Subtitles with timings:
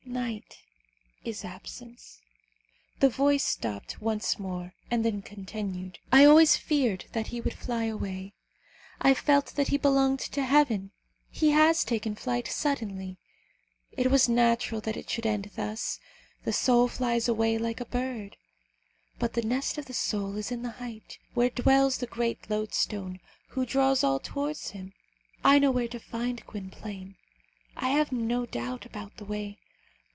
[0.07, 0.57] Night
[1.23, 2.19] is absence."
[2.99, 7.85] The voice stopped once more, and then continued, "I always feared that he would fly
[7.85, 8.33] away.
[8.99, 10.91] I felt that he belonged to heaven.
[11.29, 13.19] He has taken flight suddenly.
[13.95, 15.97] It was natural that it should end thus.
[16.43, 18.35] The soul flies away like a bird.
[19.17, 23.21] But the nest of the soul is in the height, where dwells the Great Loadstone,
[23.49, 24.91] who draws all towards Him.
[25.45, 27.15] I know where to find Gwynplaine.
[27.77, 29.57] I have no doubt about the way.